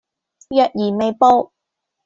[0.49, 1.51] 若然未報